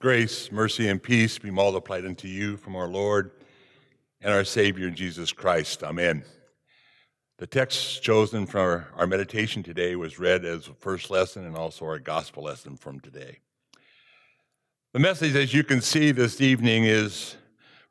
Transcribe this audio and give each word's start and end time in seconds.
Grace, 0.00 0.50
mercy, 0.50 0.88
and 0.88 1.02
peace 1.02 1.38
be 1.38 1.50
multiplied 1.50 2.06
unto 2.06 2.26
you 2.26 2.56
from 2.56 2.74
our 2.74 2.88
Lord 2.88 3.32
and 4.22 4.32
our 4.32 4.44
Savior 4.44 4.88
Jesus 4.88 5.30
Christ. 5.30 5.82
Amen. 5.82 6.24
The 7.36 7.46
text 7.46 8.02
chosen 8.02 8.46
for 8.46 8.88
our, 8.96 9.06
meditation 9.06 9.62
today 9.62 9.96
was 9.96 10.18
read 10.18 10.46
as 10.46 10.64
the 10.64 10.72
first 10.72 11.10
lesson 11.10 11.44
and 11.44 11.54
also 11.54 11.84
our 11.84 11.98
gospel 11.98 12.44
lesson 12.44 12.78
from 12.78 12.98
today. 13.00 13.40
The 14.94 15.00
message, 15.00 15.34
as 15.36 15.52
you 15.52 15.62
can 15.64 15.82
see 15.82 16.12
this 16.12 16.40
evening, 16.40 16.84
is 16.84 17.36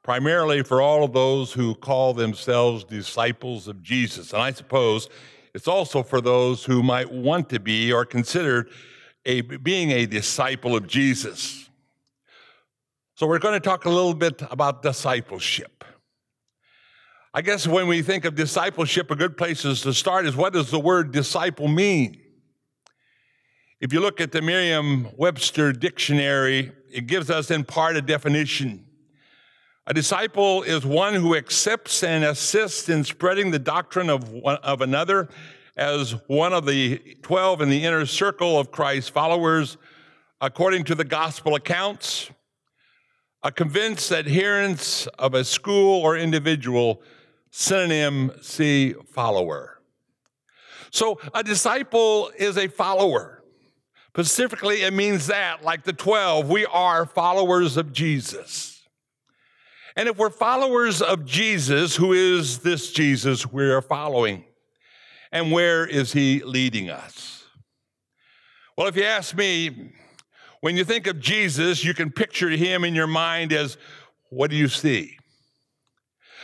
primarily 0.01 0.63
for 0.63 0.81
all 0.81 1.03
of 1.03 1.13
those 1.13 1.53
who 1.53 1.75
call 1.75 2.15
themselves 2.15 2.83
disciples 2.85 3.67
of 3.67 3.83
Jesus. 3.83 4.33
And 4.33 4.41
I 4.41 4.51
suppose 4.51 5.09
it's 5.53 5.67
also 5.67 6.01
for 6.01 6.21
those 6.21 6.65
who 6.65 6.81
might 6.81 7.13
want 7.13 7.49
to 7.49 7.59
be 7.59 7.93
or 7.93 8.03
consider 8.03 8.67
a, 9.27 9.41
being 9.41 9.91
a 9.91 10.07
disciple 10.07 10.75
of 10.75 10.87
Jesus. 10.87 11.58
So, 13.19 13.27
we're 13.27 13.39
going 13.39 13.55
to 13.55 13.59
talk 13.59 13.83
a 13.83 13.89
little 13.89 14.13
bit 14.13 14.41
about 14.49 14.81
discipleship. 14.81 15.83
I 17.33 17.41
guess 17.41 17.67
when 17.67 17.87
we 17.87 18.01
think 18.01 18.23
of 18.23 18.33
discipleship, 18.33 19.11
a 19.11 19.15
good 19.17 19.35
place 19.35 19.63
to 19.63 19.93
start 19.93 20.25
is 20.25 20.37
what 20.37 20.53
does 20.53 20.71
the 20.71 20.79
word 20.79 21.11
disciple 21.11 21.67
mean? 21.67 22.21
If 23.81 23.91
you 23.91 23.99
look 23.99 24.21
at 24.21 24.31
the 24.31 24.41
Merriam 24.41 25.09
Webster 25.17 25.73
dictionary, 25.73 26.71
it 26.89 27.07
gives 27.07 27.29
us 27.29 27.51
in 27.51 27.65
part 27.65 27.97
a 27.97 28.01
definition. 28.01 28.85
A 29.85 29.93
disciple 29.93 30.63
is 30.63 30.85
one 30.85 31.13
who 31.13 31.35
accepts 31.35 32.03
and 32.03 32.23
assists 32.23 32.87
in 32.87 33.03
spreading 33.03 33.51
the 33.51 33.59
doctrine 33.59 34.09
of, 34.09 34.29
one, 34.29 34.59
of 34.63 34.79
another 34.79 35.27
as 35.75 36.11
one 36.27 36.53
of 36.53 36.65
the 36.65 37.17
12 37.23 37.63
in 37.63 37.69
the 37.69 37.83
inner 37.83 38.05
circle 38.05 38.57
of 38.57 38.71
Christ's 38.71 39.09
followers, 39.09 39.75
according 40.39 40.85
to 40.85 40.95
the 40.95 41.03
gospel 41.03 41.55
accounts 41.55 42.29
a 43.43 43.51
convinced 43.51 44.11
adherence 44.11 45.07
of 45.17 45.33
a 45.33 45.43
school 45.43 46.01
or 46.01 46.17
individual, 46.17 47.01
synonym 47.51 48.31
see 48.41 48.93
follower. 48.93 49.79
So 50.91 51.19
a 51.33 51.43
disciple 51.43 52.31
is 52.37 52.57
a 52.57 52.67
follower. 52.67 53.43
Specifically, 54.09 54.81
it 54.81 54.91
means 54.91 55.27
that, 55.27 55.63
like 55.63 55.83
the 55.83 55.93
12, 55.93 56.49
we 56.49 56.65
are 56.65 57.05
followers 57.05 57.77
of 57.77 57.93
Jesus. 57.93 58.85
And 59.95 60.09
if 60.09 60.17
we're 60.17 60.29
followers 60.29 61.01
of 61.01 61.25
Jesus, 61.25 61.95
who 61.95 62.11
is 62.11 62.59
this 62.59 62.91
Jesus 62.91 63.49
we 63.49 63.63
are 63.63 63.81
following? 63.81 64.43
And 65.31 65.51
where 65.51 65.85
is 65.85 66.11
he 66.11 66.41
leading 66.43 66.89
us? 66.89 67.45
Well, 68.77 68.87
if 68.87 68.95
you 68.95 69.03
ask 69.03 69.35
me, 69.35 69.91
when 70.61 70.75
you 70.75 70.83
think 70.83 71.07
of 71.07 71.19
Jesus, 71.19 71.83
you 71.83 71.93
can 71.93 72.11
picture 72.11 72.49
him 72.49 72.83
in 72.83 72.93
your 72.93 73.07
mind 73.07 73.53
as 73.53 73.77
what 74.29 74.49
do 74.49 74.55
you 74.55 74.67
see? 74.67 75.17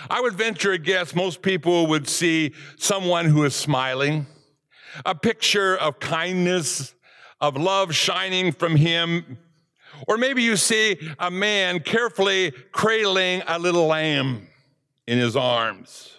I 0.09 0.21
would 0.21 0.33
venture 0.33 0.71
a 0.71 0.77
guess 0.77 1.15
most 1.15 1.41
people 1.41 1.87
would 1.87 2.07
see 2.07 2.53
someone 2.77 3.25
who 3.25 3.43
is 3.43 3.55
smiling, 3.55 4.25
a 5.05 5.15
picture 5.15 5.75
of 5.77 5.99
kindness, 5.99 6.93
of 7.41 7.57
love 7.57 7.93
shining 7.93 8.51
from 8.51 8.75
him. 8.75 9.37
Or 10.07 10.17
maybe 10.17 10.43
you 10.43 10.57
see 10.57 10.97
a 11.19 11.31
man 11.31 11.79
carefully 11.79 12.51
cradling 12.71 13.43
a 13.47 13.59
little 13.59 13.87
lamb 13.87 14.47
in 15.07 15.17
his 15.17 15.35
arms. 15.35 16.11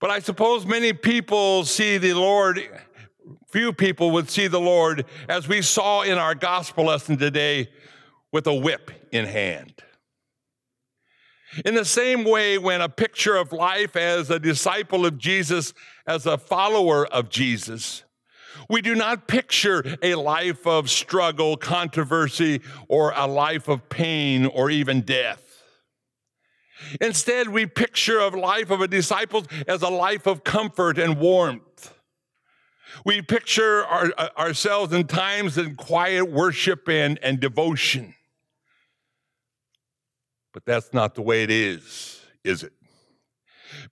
But 0.00 0.10
I 0.10 0.20
suppose 0.20 0.64
many 0.64 0.92
people 0.92 1.64
see 1.64 1.98
the 1.98 2.14
Lord 2.14 2.60
few 3.50 3.72
people 3.72 4.10
would 4.10 4.28
see 4.28 4.46
the 4.46 4.60
Lord 4.60 5.06
as 5.28 5.48
we 5.48 5.62
saw 5.62 6.02
in 6.02 6.18
our 6.18 6.34
gospel 6.34 6.84
lesson 6.86 7.16
today 7.16 7.70
with 8.30 8.46
a 8.46 8.54
whip 8.54 8.90
in 9.10 9.24
hand. 9.24 9.72
In 11.64 11.74
the 11.74 11.84
same 11.84 12.24
way, 12.24 12.58
when 12.58 12.82
a 12.82 12.90
picture 12.90 13.36
of 13.36 13.52
life 13.52 13.96
as 13.96 14.28
a 14.28 14.38
disciple 14.38 15.06
of 15.06 15.16
Jesus, 15.16 15.72
as 16.06 16.26
a 16.26 16.36
follower 16.36 17.06
of 17.06 17.30
Jesus, 17.30 18.04
we 18.68 18.82
do 18.82 18.94
not 18.94 19.28
picture 19.28 19.82
a 20.02 20.14
life 20.16 20.66
of 20.66 20.90
struggle, 20.90 21.56
controversy, 21.56 22.60
or 22.86 23.12
a 23.16 23.26
life 23.26 23.66
of 23.66 23.88
pain 23.88 24.44
or 24.44 24.68
even 24.68 25.00
death. 25.00 25.42
Instead, 27.00 27.48
we 27.48 27.64
picture 27.64 28.18
a 28.18 28.28
life 28.28 28.70
of 28.70 28.82
a 28.82 28.88
disciple 28.88 29.44
as 29.66 29.80
a 29.80 29.88
life 29.88 30.26
of 30.26 30.44
comfort 30.44 30.98
and 30.98 31.18
warmth 31.18 31.97
we 33.04 33.22
picture 33.22 33.84
our, 33.84 34.12
uh, 34.16 34.28
ourselves 34.36 34.92
in 34.92 35.06
times 35.06 35.58
in 35.58 35.76
quiet 35.76 36.30
worship 36.30 36.88
and, 36.88 37.18
and 37.22 37.40
devotion. 37.40 38.14
But 40.52 40.64
that's 40.64 40.92
not 40.92 41.14
the 41.14 41.22
way 41.22 41.42
it 41.42 41.50
is, 41.50 42.20
is 42.44 42.62
it? 42.62 42.72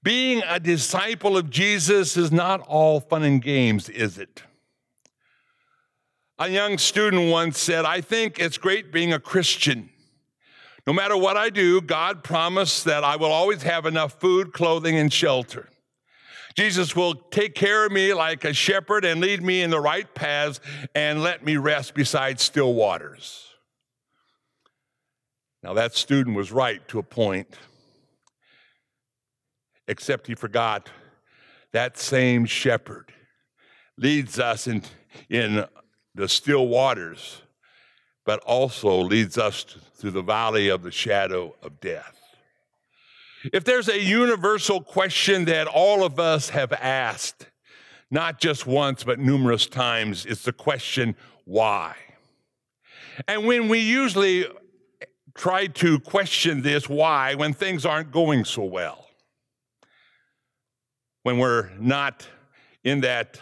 Being 0.02 0.42
a 0.46 0.58
disciple 0.58 1.36
of 1.36 1.50
Jesus 1.50 2.16
is 2.16 2.32
not 2.32 2.60
all 2.60 3.00
fun 3.00 3.22
and 3.22 3.42
games, 3.42 3.88
is 3.88 4.18
it? 4.18 4.42
A 6.38 6.48
young 6.48 6.78
student 6.78 7.30
once 7.30 7.58
said, 7.58 7.84
I 7.84 8.00
think 8.00 8.38
it's 8.38 8.58
great 8.58 8.92
being 8.92 9.12
a 9.12 9.20
Christian. 9.20 9.90
No 10.86 10.92
matter 10.92 11.16
what 11.16 11.36
I 11.36 11.50
do, 11.50 11.80
God 11.80 12.22
promised 12.22 12.84
that 12.84 13.04
I 13.04 13.16
will 13.16 13.32
always 13.32 13.62
have 13.62 13.86
enough 13.86 14.20
food, 14.20 14.52
clothing, 14.52 14.96
and 14.96 15.12
shelter. 15.12 15.68
Jesus 16.56 16.97
will 16.97 17.15
take 17.15 17.55
care 17.55 17.84
of 17.84 17.93
me 17.93 18.15
like 18.15 18.44
a 18.44 18.55
shepherd 18.55 19.05
and 19.05 19.21
lead 19.21 19.43
me 19.43 19.62
in 19.62 19.69
the 19.69 19.81
right 19.81 20.12
paths 20.15 20.59
and 20.94 21.22
let 21.22 21.44
me 21.44 21.59
rest 21.59 21.94
beside 21.94 22.41
still 22.41 22.72
waters. 22.72 23.44
Now, 25.62 25.75
that 25.75 25.94
student 25.94 26.34
was 26.34 26.50
right 26.53 26.87
to 26.89 26.99
a 26.99 27.03
point, 27.03 27.49
except 29.87 30.28
he 30.28 30.34
forgot 30.34 30.89
that 31.72 31.99
same 31.99 32.47
shepherd 32.47 33.12
leads 33.99 34.38
us 34.38 34.67
in, 34.67 34.83
in 35.28 35.65
the 36.15 36.28
still 36.28 36.69
waters, 36.69 37.43
but 38.25 38.41
also 38.41 39.00
leads 39.00 39.37
us 39.37 39.65
through 39.94 40.12
the 40.12 40.23
valley 40.23 40.69
of 40.69 40.83
the 40.83 40.91
shadow 40.91 41.55
of 41.62 41.81
death. 41.81 42.16
If 43.52 43.64
there's 43.64 43.88
a 43.88 44.00
universal 44.00 44.80
question 44.80 45.44
that 45.46 45.66
all 45.66 46.04
of 46.04 46.18
us 46.18 46.50
have 46.50 46.72
asked, 46.72 47.48
not 48.10 48.40
just 48.40 48.66
once, 48.66 49.04
but 49.04 49.18
numerous 49.18 49.66
times, 49.66 50.26
it's 50.26 50.42
the 50.42 50.52
question, 50.52 51.16
why? 51.44 51.96
And 53.28 53.46
when 53.46 53.68
we 53.68 53.80
usually 53.80 54.46
try 55.34 55.66
to 55.66 56.00
question 56.00 56.62
this 56.62 56.88
why 56.88 57.34
when 57.34 57.52
things 57.52 57.84
aren't 57.84 58.10
going 58.10 58.44
so 58.44 58.64
well, 58.64 59.06
when 61.22 61.38
we're 61.38 61.70
not 61.78 62.26
in 62.84 63.00
that 63.02 63.38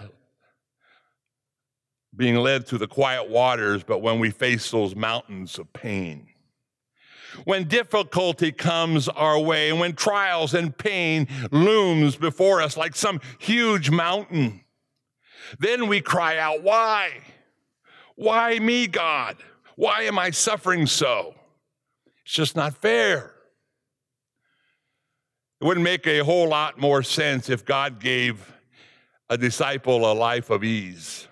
being 2.17 2.37
led 2.37 2.67
through 2.67 2.79
the 2.79 2.87
quiet 2.87 3.29
waters, 3.29 3.83
but 3.83 4.01
when 4.01 4.19
we 4.19 4.31
face 4.31 4.71
those 4.71 4.95
mountains 4.95 5.59
of 5.59 5.73
pain 5.73 6.29
when 7.45 7.69
difficulty 7.69 8.53
comes 8.53 9.09
our 9.09 9.39
way, 9.39 9.71
and 9.71 9.81
when 9.81 9.95
trials 9.95 10.55
and 10.55 10.77
pain 10.77 11.29
looms 11.51 12.17
before 12.17 12.61
us 12.61 12.77
like 12.77 12.95
some 12.95 13.21
huge 13.39 13.91
mountain, 13.91 14.65
then 15.59 15.89
we 15.89 16.01
cry 16.01 16.39
out, 16.39 16.63
Why? 16.63 17.11
Why 18.17 18.59
me, 18.59 18.87
God? 18.87 19.37
Why 19.77 20.03
am 20.03 20.19
I 20.19 20.31
suffering 20.31 20.87
so? 20.87 21.35
It's 22.25 22.35
just 22.35 22.57
not 22.57 22.77
fair. 22.77 23.35
It 25.61 25.65
wouldn't 25.65 25.85
make 25.85 26.07
a 26.07 26.21
whole 26.21 26.49
lot 26.49 26.79
more 26.79 27.03
sense 27.03 27.49
if 27.49 27.65
God 27.65 28.01
gave 28.01 28.53
a 29.29 29.37
disciple 29.37 30.11
a 30.11 30.15
life 30.15 30.51
of 30.51 30.63
ease. 30.63 31.27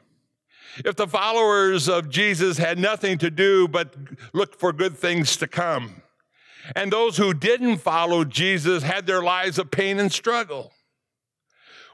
If 0.79 0.97
the 0.97 1.07
followers 1.07 1.89
of 1.89 2.09
Jesus 2.09 2.59
had 2.59 2.79
nothing 2.79 3.19
to 3.19 3.31
do 3.31 3.69
but 3.69 3.95
look 4.33 4.59
for 4.59 4.73
good 4.73 4.97
things 4.97 5.37
to 5.39 5.47
come, 5.47 6.03
and 6.75 6.93
those 6.93 7.17
who 7.17 7.35
didn't 7.35 7.79
follow 7.79 8.25
Jesus 8.25 8.83
had 8.83 9.07
their 9.07 9.23
lives 9.23 9.59
of 9.59 9.71
pain 9.71 9.99
and 9.99 10.11
struggle, 10.11 10.73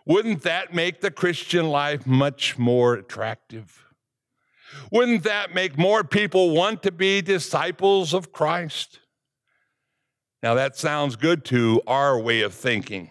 wouldn't 0.06 0.42
that 0.42 0.72
make 0.72 1.00
the 1.00 1.10
Christian 1.10 1.68
life 1.68 2.06
much 2.06 2.56
more 2.56 2.94
attractive? 2.94 3.84
Wouldn't 4.92 5.24
that 5.24 5.54
make 5.54 5.76
more 5.76 6.04
people 6.04 6.50
want 6.50 6.82
to 6.84 6.92
be 6.92 7.20
disciples 7.20 8.14
of 8.14 8.32
Christ? 8.32 9.00
Now, 10.42 10.54
that 10.54 10.76
sounds 10.76 11.16
good 11.16 11.44
to 11.46 11.82
our 11.86 12.18
way 12.18 12.42
of 12.42 12.54
thinking. 12.54 13.10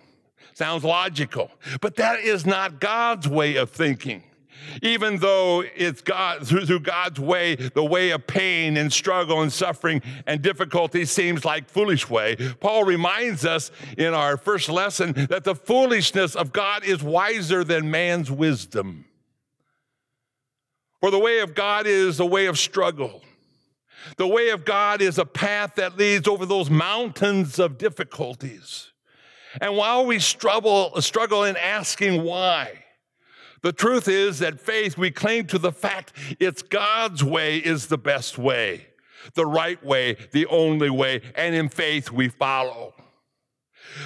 Sounds 0.54 0.84
logical, 0.84 1.52
but 1.82 1.98
that 1.98 2.20
is 2.22 2.46
not 2.46 2.80
God's 2.80 3.28
way 3.28 3.58
of 3.58 3.70
thinking 3.70 4.24
even 4.82 5.18
though 5.18 5.64
it's 5.76 6.02
God 6.02 6.48
through, 6.48 6.80
God's 6.80 7.20
way, 7.20 7.56
the 7.56 7.84
way 7.84 8.12
of 8.12 8.28
pain 8.28 8.78
and 8.78 8.92
struggle 8.92 9.42
and 9.42 9.52
suffering 9.52 10.02
and 10.26 10.42
difficulty 10.42 11.06
seems 11.06 11.46
like 11.46 11.70
foolish 11.70 12.10
way. 12.10 12.36
Paul 12.60 12.84
reminds 12.84 13.46
us 13.46 13.72
in 13.98 14.14
our 14.14 14.38
first 14.38 14.70
lesson 14.70 15.14
that 15.30 15.44
the 15.44 15.56
foolishness 15.56 16.36
of 16.36 16.54
God 16.54 16.84
is 16.84 17.02
wiser 17.02 17.64
than 17.64 17.92
man's 17.92 18.32
wisdom. 18.32 19.06
For 21.00 21.12
the 21.12 21.20
way 21.20 21.40
of 21.40 21.54
God 21.54 21.86
is 21.86 22.20
a 22.20 22.26
way 22.26 22.48
of 22.48 22.58
struggle. 22.58 23.22
The 24.16 24.28
way 24.28 24.50
of 24.50 24.66
God 24.66 25.02
is 25.02 25.18
a 25.18 25.26
path 25.26 25.76
that 25.76 25.98
leads 25.98 26.28
over 26.28 26.46
those 26.46 26.70
mountains 26.70 27.60
of 27.60 27.78
difficulties. 27.78 28.92
And 29.60 29.76
while 29.76 30.06
we 30.06 30.20
struggle, 30.20 31.00
struggle 31.02 31.44
in 31.44 31.58
asking 31.58 32.24
why, 32.24 32.84
the 33.62 33.74
truth 33.74 34.08
is 34.08 34.40
that 34.40 34.60
faith, 34.60 34.98
we 34.98 35.12
cling 35.12 35.48
to 35.48 35.58
the 35.58 35.72
fact 35.72 36.14
it's 36.40 36.62
God's 36.62 37.24
way 37.24 37.58
is 37.58 37.88
the 37.88 37.98
best 37.98 38.38
way, 38.38 38.88
the 39.34 39.46
right 39.46 39.84
way, 39.84 40.18
the 40.32 40.46
only 40.48 40.90
way, 40.90 41.22
and 41.36 41.56
in 41.56 41.70
faith 41.70 42.12
we 42.12 42.30
follow. 42.30 42.94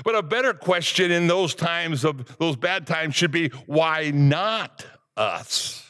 But 0.04 0.16
a 0.16 0.24
better 0.24 0.54
question 0.54 1.12
in 1.12 1.28
those 1.28 1.54
times 1.56 2.06
of 2.06 2.38
those 2.38 2.56
bad 2.56 2.88
times 2.88 3.16
should 3.16 3.32
be 3.32 3.50
why 3.66 4.12
not 4.12 4.86
us? 5.18 5.84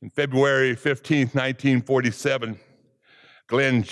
In 0.00 0.10
February 0.10 0.76
15th, 0.76 1.34
1947, 1.34 2.58
Glenn, 3.46 3.84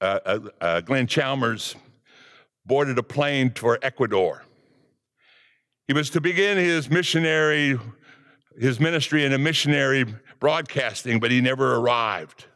uh, 0.00 0.04
uh, 0.24 0.38
uh, 0.60 0.80
Glenn 0.82 1.06
Chambers 1.06 1.74
boarded 2.64 2.98
a 2.98 3.02
plane 3.02 3.50
for 3.50 3.78
Ecuador. 3.82 4.45
He 5.86 5.92
was 5.92 6.10
to 6.10 6.20
begin 6.20 6.58
his 6.58 6.90
missionary, 6.90 7.78
his 8.58 8.80
ministry 8.80 9.24
in 9.24 9.32
a 9.32 9.38
missionary 9.38 10.04
broadcasting, 10.40 11.20
but 11.20 11.30
he 11.30 11.40
never 11.40 11.76
arrived. 11.76 12.46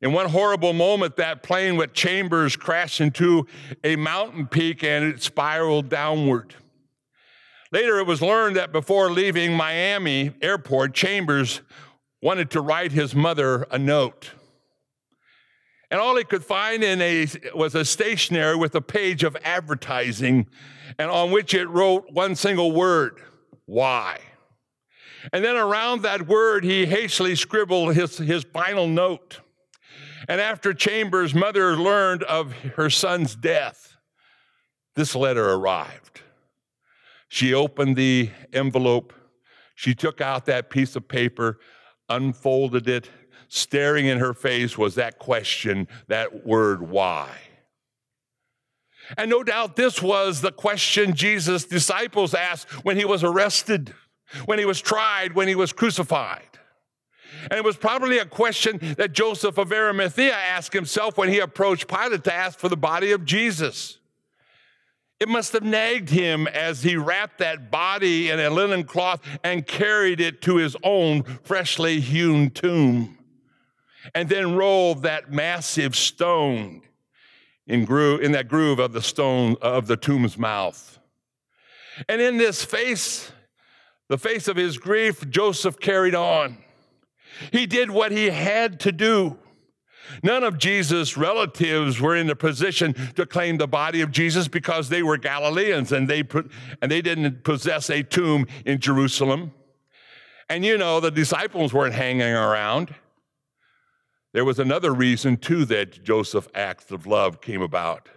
In 0.00 0.12
one 0.12 0.28
horrible 0.28 0.72
moment, 0.72 1.16
that 1.16 1.42
plane 1.42 1.76
with 1.76 1.92
Chambers 1.92 2.56
crashed 2.56 3.00
into 3.00 3.46
a 3.82 3.96
mountain 3.96 4.46
peak 4.46 4.82
and 4.82 5.04
it 5.04 5.22
spiraled 5.22 5.88
downward. 5.88 6.54
Later, 7.72 7.98
it 7.98 8.06
was 8.06 8.22
learned 8.22 8.56
that 8.56 8.72
before 8.72 9.10
leaving 9.10 9.54
Miami 9.54 10.34
airport, 10.40 10.94
Chambers 10.94 11.60
wanted 12.22 12.50
to 12.50 12.60
write 12.60 12.92
his 12.92 13.14
mother 13.14 13.66
a 13.70 13.78
note. 13.78 14.30
And 15.94 16.00
all 16.00 16.16
he 16.16 16.24
could 16.24 16.44
find 16.44 16.82
in 16.82 17.00
a 17.00 17.28
was 17.54 17.76
a 17.76 17.84
stationery 17.84 18.56
with 18.56 18.74
a 18.74 18.80
page 18.80 19.22
of 19.22 19.36
advertising, 19.44 20.48
and 20.98 21.08
on 21.08 21.30
which 21.30 21.54
it 21.54 21.66
wrote 21.66 22.10
one 22.10 22.34
single 22.34 22.72
word, 22.72 23.20
why. 23.66 24.18
And 25.32 25.44
then 25.44 25.54
around 25.54 26.02
that 26.02 26.26
word, 26.26 26.64
he 26.64 26.84
hastily 26.84 27.36
scribbled 27.36 27.94
his, 27.94 28.18
his 28.18 28.42
final 28.42 28.88
note. 28.88 29.38
And 30.26 30.40
after 30.40 30.74
Chambers' 30.74 31.32
mother 31.32 31.76
learned 31.76 32.24
of 32.24 32.50
her 32.74 32.90
son's 32.90 33.36
death, 33.36 33.96
this 34.96 35.14
letter 35.14 35.48
arrived. 35.48 36.22
She 37.28 37.54
opened 37.54 37.94
the 37.94 38.30
envelope. 38.52 39.12
She 39.76 39.94
took 39.94 40.20
out 40.20 40.46
that 40.46 40.70
piece 40.70 40.96
of 40.96 41.06
paper, 41.06 41.60
unfolded 42.08 42.88
it. 42.88 43.08
Staring 43.48 44.06
in 44.06 44.18
her 44.18 44.34
face 44.34 44.76
was 44.76 44.96
that 44.96 45.18
question, 45.18 45.86
that 46.08 46.46
word, 46.46 46.82
why? 46.82 47.30
And 49.16 49.30
no 49.30 49.42
doubt 49.42 49.76
this 49.76 50.02
was 50.02 50.40
the 50.40 50.52
question 50.52 51.14
Jesus' 51.14 51.64
disciples 51.64 52.34
asked 52.34 52.70
when 52.84 52.96
he 52.96 53.04
was 53.04 53.22
arrested, 53.22 53.94
when 54.46 54.58
he 54.58 54.64
was 54.64 54.80
tried, 54.80 55.34
when 55.34 55.46
he 55.46 55.54
was 55.54 55.72
crucified. 55.72 56.48
And 57.50 57.58
it 57.58 57.64
was 57.64 57.76
probably 57.76 58.18
a 58.18 58.24
question 58.24 58.80
that 58.96 59.12
Joseph 59.12 59.58
of 59.58 59.72
Arimathea 59.72 60.32
asked 60.32 60.72
himself 60.72 61.18
when 61.18 61.28
he 61.28 61.40
approached 61.40 61.88
Pilate 61.88 62.24
to 62.24 62.34
ask 62.34 62.58
for 62.58 62.68
the 62.68 62.76
body 62.76 63.12
of 63.12 63.24
Jesus. 63.24 63.98
It 65.20 65.28
must 65.28 65.52
have 65.52 65.62
nagged 65.62 66.10
him 66.10 66.46
as 66.48 66.82
he 66.82 66.96
wrapped 66.96 67.38
that 67.38 67.70
body 67.70 68.30
in 68.30 68.40
a 68.40 68.50
linen 68.50 68.84
cloth 68.84 69.20
and 69.42 69.66
carried 69.66 70.20
it 70.20 70.42
to 70.42 70.56
his 70.56 70.76
own 70.82 71.22
freshly 71.44 72.00
hewn 72.00 72.50
tomb. 72.50 73.18
And 74.14 74.28
then 74.28 74.54
rolled 74.54 75.02
that 75.02 75.32
massive 75.32 75.96
stone 75.96 76.82
in, 77.66 77.90
in 78.20 78.32
that 78.32 78.48
groove 78.48 78.78
of 78.78 78.92
the 78.92 79.00
stone 79.00 79.56
of 79.62 79.86
the 79.86 79.96
tomb's 79.96 80.36
mouth. 80.36 80.98
And 82.08 82.20
in 82.20 82.36
this 82.36 82.64
face, 82.64 83.32
the 84.08 84.18
face 84.18 84.48
of 84.48 84.56
his 84.56 84.78
grief, 84.78 85.28
Joseph 85.30 85.78
carried 85.78 86.14
on. 86.14 86.58
He 87.52 87.66
did 87.66 87.90
what 87.90 88.12
he 88.12 88.30
had 88.30 88.80
to 88.80 88.92
do. 88.92 89.38
None 90.22 90.44
of 90.44 90.58
Jesus' 90.58 91.16
relatives 91.16 92.00
were 92.00 92.16
in 92.16 92.28
a 92.30 92.36
position 92.36 92.94
to 93.14 93.26
claim 93.26 93.58
the 93.58 93.66
body 93.66 94.00
of 94.00 94.10
Jesus 94.10 94.48
because 94.48 94.88
they 94.88 95.02
were 95.02 95.16
Galileans 95.16 95.92
and 95.92 96.08
they, 96.08 96.22
and 96.80 96.90
they 96.90 97.02
didn't 97.02 97.44
possess 97.44 97.90
a 97.90 98.02
tomb 98.02 98.46
in 98.64 98.80
Jerusalem. 98.80 99.52
And 100.48 100.64
you 100.64 100.76
know, 100.76 101.00
the 101.00 101.10
disciples 101.10 101.72
weren't 101.72 101.94
hanging 101.94 102.22
around. 102.22 102.94
There 104.32 104.44
was 104.44 104.58
another 104.58 104.92
reason, 104.92 105.36
too, 105.36 105.64
that 105.66 106.02
Joseph's 106.02 106.48
acts 106.54 106.90
of 106.90 107.06
love 107.06 107.40
came 107.40 107.62
about. 107.62 108.08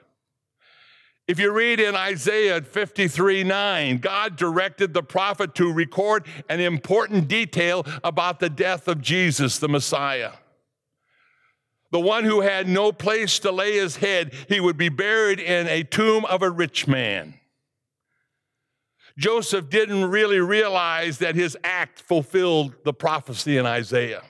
If 1.28 1.39
you 1.39 1.51
read 1.51 1.80
in 1.80 1.94
Isaiah 1.94 2.62
53 2.62 3.44
9, 3.44 3.98
God 3.98 4.38
directed 4.38 4.94
the 4.94 5.04
prophet 5.04 5.54
to 5.56 5.72
record 5.72 6.25
an 6.50 6.60
important 6.60 7.28
detail 7.28 7.86
about 8.04 8.39
the 8.39 8.50
death 8.50 8.88
of 8.88 9.01
Jesus, 9.01 9.60
the 9.60 9.68
Messiah 9.68 10.31
the 11.98 12.02
one 12.02 12.26
who 12.26 12.42
had 12.42 12.68
no 12.68 12.92
place 12.92 13.40
to 13.40 13.52
lay 13.52 13.74
his 13.74 13.96
head, 13.96 14.32
he 14.48 14.60
would 14.60 14.78
be 14.78 14.88
buried 14.88 15.40
in 15.40 15.66
a 15.66 15.82
tomb 15.82 16.26
of 16.26 16.44
a 16.44 16.50
rich 16.52 16.88
man. 16.88 17.34
Joseph 19.18 19.68
didn't 19.68 20.06
really 20.06 20.40
realize 20.40 21.18
that 21.18 21.34
his 21.34 21.58
act 21.64 22.00
fulfilled 22.00 22.76
the 22.84 22.94
prophecy 22.94 23.58
in 23.58 23.66
Isaiah. 23.66 24.22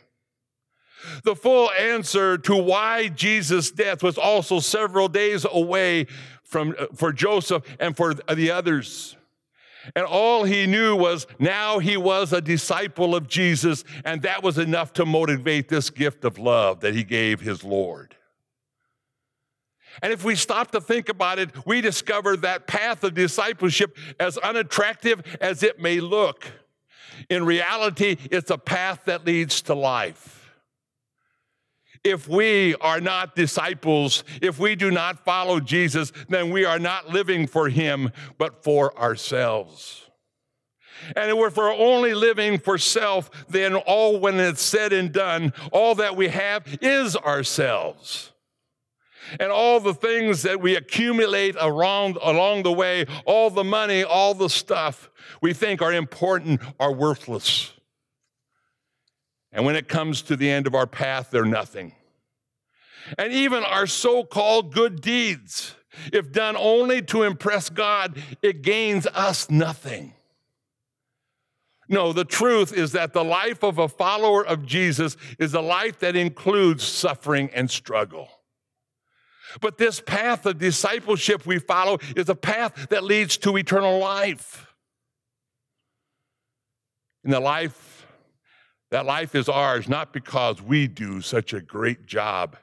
The 1.25 1.35
full 1.35 1.69
answer 1.71 2.37
to 2.37 2.55
why 2.55 3.09
Jesus' 3.09 3.69
death 3.69 4.01
was 4.01 4.17
also 4.17 4.61
several 4.61 5.09
days 5.09 5.45
away 5.51 6.07
from, 6.43 6.73
uh, 6.79 6.85
for 6.95 7.11
Joseph 7.11 7.65
and 7.81 7.97
for 7.97 8.13
the 8.13 8.49
others. 8.49 9.16
And 9.95 10.05
all 10.05 10.43
he 10.43 10.67
knew 10.67 10.95
was 10.95 11.27
now 11.39 11.79
he 11.79 11.97
was 11.97 12.33
a 12.33 12.41
disciple 12.41 13.15
of 13.15 13.27
Jesus, 13.27 13.83
and 14.05 14.21
that 14.21 14.43
was 14.43 14.57
enough 14.57 14.93
to 14.93 15.05
motivate 15.05 15.69
this 15.69 15.89
gift 15.89 16.25
of 16.25 16.37
love 16.37 16.81
that 16.81 16.93
he 16.93 17.03
gave 17.03 17.39
his 17.41 17.63
Lord. 17.63 18.15
And 20.01 20.13
if 20.13 20.23
we 20.23 20.35
stop 20.35 20.71
to 20.71 20.81
think 20.81 21.09
about 21.09 21.39
it, 21.39 21.49
we 21.65 21.81
discover 21.81 22.37
that 22.37 22.67
path 22.67 23.03
of 23.03 23.15
discipleship, 23.15 23.97
as 24.19 24.37
unattractive 24.37 25.23
as 25.41 25.63
it 25.63 25.79
may 25.79 25.99
look, 25.99 26.51
in 27.29 27.45
reality, 27.45 28.17
it's 28.29 28.51
a 28.51 28.59
path 28.59 29.01
that 29.05 29.25
leads 29.25 29.63
to 29.63 29.73
life 29.73 30.36
if 32.03 32.27
we 32.27 32.75
are 32.75 33.01
not 33.01 33.35
disciples, 33.35 34.23
if 34.41 34.59
we 34.59 34.75
do 34.75 34.91
not 34.91 35.23
follow 35.23 35.59
Jesus, 35.59 36.11
then 36.29 36.51
we 36.51 36.65
are 36.65 36.79
not 36.79 37.09
living 37.09 37.47
for 37.47 37.69
Him, 37.69 38.11
but 38.37 38.63
for 38.63 38.97
ourselves. 38.97 40.03
And 41.15 41.37
if 41.37 41.57
we're 41.57 41.73
only 41.73 42.13
living 42.13 42.57
for 42.59 42.77
self, 42.77 43.29
then 43.47 43.75
all 43.75 44.19
when 44.19 44.39
it's 44.39 44.61
said 44.61 44.93
and 44.93 45.11
done, 45.11 45.53
all 45.71 45.95
that 45.95 46.15
we 46.15 46.29
have 46.29 46.63
is 46.81 47.15
ourselves. 47.15 48.31
And 49.39 49.51
all 49.51 49.79
the 49.79 49.93
things 49.93 50.43
that 50.43 50.61
we 50.61 50.75
accumulate 50.75 51.55
around 51.59 52.17
along 52.21 52.63
the 52.63 52.71
way, 52.71 53.05
all 53.25 53.49
the 53.49 53.63
money, 53.63 54.03
all 54.03 54.33
the 54.33 54.49
stuff 54.49 55.09
we 55.41 55.53
think 55.53 55.81
are 55.81 55.93
important 55.93 56.61
are 56.79 56.93
worthless. 56.93 57.73
And 59.57 59.65
when 59.65 59.75
it 59.75 59.87
comes 59.87 60.21
to 60.21 60.35
the 60.35 60.51
end 60.51 60.67
of 60.67 60.75
our 60.75 60.85
path, 60.85 61.31
they're 61.31 61.43
nothing. 61.43 61.93
And 63.17 63.33
even 63.33 63.63
our 63.63 63.87
so 63.87 64.23
called 64.23 64.71
good 64.71 65.01
deeds, 65.01 65.73
if 66.13 66.31
done 66.31 66.55
only 66.55 67.01
to 67.01 67.23
impress 67.23 67.71
God, 67.71 68.21
it 68.43 68.61
gains 68.61 69.07
us 69.07 69.49
nothing. 69.49 70.13
No, 71.89 72.13
the 72.13 72.23
truth 72.23 72.71
is 72.71 72.91
that 72.91 73.13
the 73.13 73.23
life 73.23 73.63
of 73.63 73.79
a 73.79 73.87
follower 73.87 74.45
of 74.45 74.63
Jesus 74.63 75.17
is 75.39 75.55
a 75.55 75.61
life 75.61 75.97
that 76.01 76.15
includes 76.15 76.83
suffering 76.83 77.49
and 77.51 77.71
struggle. 77.71 78.29
But 79.59 79.79
this 79.79 79.99
path 79.99 80.45
of 80.45 80.59
discipleship 80.59 81.47
we 81.47 81.57
follow 81.57 81.97
is 82.15 82.29
a 82.29 82.35
path 82.35 82.89
that 82.91 83.03
leads 83.03 83.37
to 83.37 83.57
eternal 83.57 83.97
life. 83.97 84.67
In 87.23 87.31
the 87.31 87.39
life, 87.39 87.96
that 88.91 89.05
life 89.05 89.35
is 89.35 89.49
ours 89.49 89.87
not 89.87 90.13
because 90.13 90.61
we 90.61 90.87
do 90.87 91.21
such 91.21 91.53
a 91.53 91.61
great 91.61 92.05
job 92.05 92.57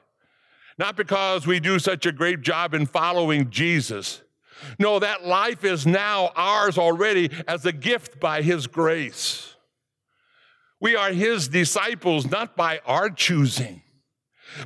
not 0.77 0.97
because 0.97 1.47
we 1.47 1.59
do 1.59 1.79
such 1.79 2.05
a 2.05 2.11
great 2.11 2.41
job 2.41 2.73
in 2.73 2.85
following 2.85 3.49
Jesus. 3.49 4.21
No, 4.77 4.99
that 4.99 5.25
life 5.25 5.63
is 5.63 5.85
now 5.85 6.31
ours 6.35 6.77
already 6.77 7.29
as 7.47 7.65
a 7.65 7.71
gift 7.71 8.19
by 8.19 8.41
His 8.41 8.67
grace. 8.67 9.55
We 10.81 10.95
are 10.95 11.11
His 11.11 11.47
disciples 11.47 12.29
not 12.29 12.55
by 12.55 12.81
our 12.85 13.09
choosing, 13.09 13.83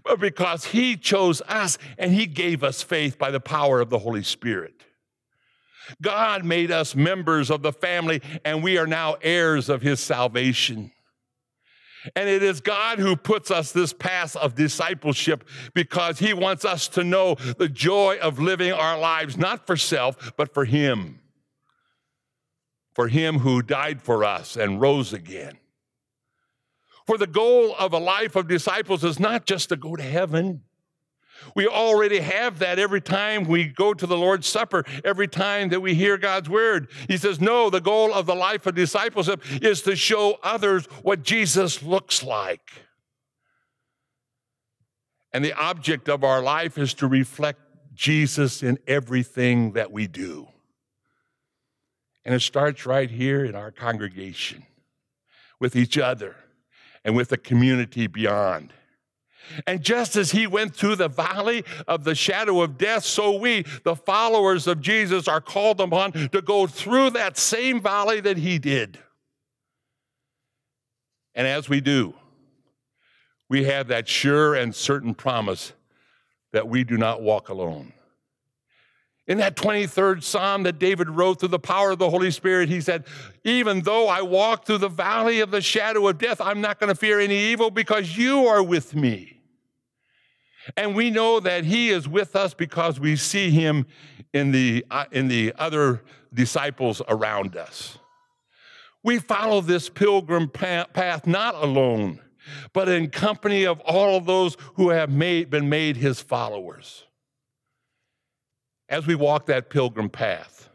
but 0.03 0.19
because 0.19 0.65
He 0.65 0.95
chose 0.97 1.41
us 1.47 1.77
and 1.97 2.11
He 2.11 2.25
gave 2.25 2.63
us 2.63 2.81
faith 2.81 3.19
by 3.19 3.29
the 3.29 3.39
power 3.39 3.79
of 3.79 3.89
the 3.89 3.99
Holy 3.99 4.23
Spirit. 4.23 4.73
God 6.01 6.45
made 6.45 6.71
us 6.71 6.95
members 6.95 7.49
of 7.49 7.63
the 7.63 7.73
family, 7.73 8.21
and 8.45 8.63
we 8.63 8.77
are 8.77 8.85
now 8.87 9.17
heirs 9.21 9.69
of 9.69 9.81
His 9.81 9.99
salvation. 9.99 10.91
And 12.15 12.29
it 12.29 12.41
is 12.43 12.61
God 12.61 12.99
who 12.99 13.15
puts 13.15 13.51
us 13.51 13.71
this 13.71 13.93
path 13.93 14.35
of 14.35 14.55
discipleship 14.55 15.47
because 15.73 16.19
he 16.19 16.33
wants 16.33 16.65
us 16.65 16.87
to 16.89 17.03
know 17.03 17.35
the 17.35 17.69
joy 17.69 18.17
of 18.21 18.39
living 18.39 18.71
our 18.71 18.97
lives, 18.97 19.37
not 19.37 19.67
for 19.67 19.75
self, 19.75 20.33
but 20.37 20.53
for 20.53 20.65
him. 20.65 21.19
For 22.93 23.07
him 23.07 23.39
who 23.39 23.61
died 23.61 24.01
for 24.01 24.23
us 24.23 24.55
and 24.55 24.81
rose 24.81 25.13
again. 25.13 25.57
For 27.05 27.17
the 27.17 27.27
goal 27.27 27.75
of 27.79 27.91
a 27.91 27.97
life 27.97 28.35
of 28.35 28.47
disciples 28.47 29.03
is 29.03 29.19
not 29.19 29.45
just 29.45 29.69
to 29.69 29.75
go 29.75 29.95
to 29.95 30.03
heaven. 30.03 30.61
We 31.55 31.67
already 31.67 32.19
have 32.19 32.59
that 32.59 32.79
every 32.79 33.01
time 33.01 33.45
we 33.45 33.65
go 33.65 33.93
to 33.93 34.05
the 34.05 34.17
Lord's 34.17 34.47
Supper, 34.47 34.85
every 35.03 35.27
time 35.27 35.69
that 35.69 35.81
we 35.81 35.93
hear 35.93 36.17
God's 36.17 36.49
word. 36.49 36.89
He 37.07 37.17
says, 37.17 37.39
No, 37.39 37.69
the 37.69 37.81
goal 37.81 38.13
of 38.13 38.25
the 38.25 38.35
life 38.35 38.65
of 38.65 38.75
discipleship 38.75 39.41
is 39.61 39.81
to 39.83 39.95
show 39.95 40.39
others 40.43 40.85
what 41.03 41.23
Jesus 41.23 41.83
looks 41.83 42.23
like. 42.23 42.71
And 45.31 45.45
the 45.45 45.53
object 45.53 46.09
of 46.09 46.23
our 46.23 46.41
life 46.41 46.77
is 46.77 46.93
to 46.95 47.07
reflect 47.07 47.59
Jesus 47.93 48.63
in 48.63 48.79
everything 48.87 49.73
that 49.73 49.91
we 49.91 50.07
do. 50.07 50.47
And 52.25 52.33
it 52.33 52.41
starts 52.41 52.85
right 52.85 53.09
here 53.09 53.45
in 53.45 53.55
our 53.55 53.71
congregation 53.71 54.65
with 55.59 55.75
each 55.75 55.97
other 55.97 56.35
and 57.03 57.15
with 57.15 57.29
the 57.29 57.37
community 57.37 58.07
beyond. 58.07 58.73
And 59.65 59.81
just 59.81 60.15
as 60.15 60.31
he 60.31 60.47
went 60.47 60.75
through 60.75 60.95
the 60.95 61.07
valley 61.07 61.63
of 61.87 62.03
the 62.03 62.15
shadow 62.15 62.61
of 62.61 62.77
death, 62.77 63.03
so 63.03 63.37
we, 63.37 63.65
the 63.83 63.95
followers 63.95 64.67
of 64.67 64.81
Jesus, 64.81 65.27
are 65.27 65.41
called 65.41 65.81
upon 65.81 66.11
to 66.11 66.41
go 66.41 66.67
through 66.67 67.11
that 67.11 67.37
same 67.37 67.81
valley 67.81 68.21
that 68.21 68.37
he 68.37 68.59
did. 68.59 68.99
And 71.35 71.47
as 71.47 71.69
we 71.69 71.81
do, 71.81 72.13
we 73.49 73.63
have 73.63 73.87
that 73.87 74.07
sure 74.07 74.55
and 74.55 74.75
certain 74.75 75.13
promise 75.13 75.73
that 76.51 76.67
we 76.67 76.83
do 76.83 76.97
not 76.97 77.21
walk 77.21 77.49
alone. 77.49 77.93
In 79.29 79.37
that 79.37 79.55
23rd 79.55 80.23
Psalm 80.23 80.63
that 80.63 80.79
David 80.79 81.07
wrote 81.07 81.39
through 81.39 81.49
the 81.49 81.59
power 81.59 81.91
of 81.91 81.99
the 81.99 82.09
Holy 82.09 82.31
Spirit, 82.31 82.67
he 82.67 82.81
said, 82.81 83.05
Even 83.43 83.81
though 83.81 84.07
I 84.07 84.23
walk 84.23 84.65
through 84.65 84.79
the 84.79 84.89
valley 84.89 85.39
of 85.39 85.51
the 85.51 85.61
shadow 85.61 86.07
of 86.07 86.17
death, 86.17 86.41
I'm 86.41 86.61
not 86.61 86.79
going 86.79 86.87
to 86.87 86.95
fear 86.95 87.19
any 87.19 87.37
evil 87.37 87.69
because 87.69 88.17
you 88.17 88.47
are 88.47 88.63
with 88.63 88.95
me. 88.95 89.39
And 90.75 90.95
we 90.95 91.11
know 91.11 91.39
that 91.39 91.63
he 91.63 91.91
is 91.91 92.07
with 92.07 92.35
us 92.35 92.55
because 92.55 92.99
we 92.99 93.15
see 93.15 93.51
him 93.51 93.85
in 94.33 94.51
the, 94.51 94.83
uh, 94.89 95.05
in 95.11 95.27
the 95.27 95.53
other 95.59 96.01
disciples 96.33 96.99
around 97.07 97.55
us. 97.55 97.99
We 99.03 99.19
follow 99.19 99.61
this 99.61 99.89
pilgrim 99.89 100.49
path 100.49 101.27
not 101.27 101.53
alone, 101.53 102.19
but 102.73 102.89
in 102.89 103.11
company 103.11 103.65
of 103.65 103.79
all 103.81 104.17
of 104.17 104.25
those 104.25 104.57
who 104.73 104.89
have 104.89 105.11
made, 105.11 105.51
been 105.51 105.69
made 105.69 105.97
his 105.97 106.19
followers. 106.19 107.05
As 108.89 109.05
we 109.05 109.15
walk 109.15 109.45
that 109.45 109.69
pilgrim 109.69 110.09
path, 110.09 110.69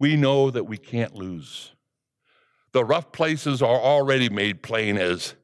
we 0.00 0.16
know 0.16 0.50
that 0.50 0.64
we 0.64 0.78
can't 0.78 1.14
lose. 1.14 1.72
The 2.72 2.84
rough 2.84 3.12
places 3.12 3.62
are 3.62 3.78
already 3.78 4.28
made 4.28 4.62
plain, 4.62 4.96
as, 4.96 5.34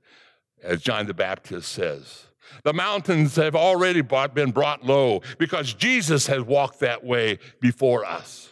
as 0.62 0.82
John 0.82 1.06
the 1.06 1.14
Baptist 1.14 1.70
says. 1.70 2.26
The 2.64 2.72
mountains 2.72 3.36
have 3.36 3.54
already 3.54 4.02
been 4.02 4.50
brought 4.50 4.84
low 4.84 5.22
because 5.38 5.72
Jesus 5.74 6.26
has 6.26 6.42
walked 6.42 6.80
that 6.80 7.04
way 7.04 7.38
before 7.60 8.04
us. 8.04 8.48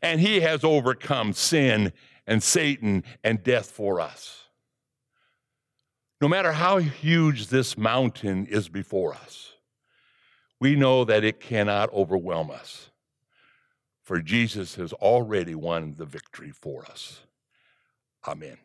And 0.00 0.20
he 0.20 0.40
has 0.40 0.64
overcome 0.64 1.32
sin 1.32 1.92
and 2.26 2.42
Satan 2.42 3.04
and 3.24 3.42
death 3.42 3.70
for 3.70 4.00
us. 4.00 4.44
No 6.20 6.28
matter 6.28 6.52
how 6.52 6.78
huge 6.78 7.48
this 7.48 7.76
mountain 7.76 8.46
is 8.46 8.68
before 8.68 9.14
us, 9.14 9.52
we 10.60 10.76
know 10.76 11.04
that 11.04 11.24
it 11.24 11.40
cannot 11.40 11.92
overwhelm 11.92 12.50
us, 12.50 12.90
for 14.02 14.20
Jesus 14.20 14.74
has 14.76 14.92
already 14.92 15.54
won 15.54 15.94
the 15.96 16.06
victory 16.06 16.50
for 16.50 16.84
us. 16.86 17.20
Amen. 18.26 18.58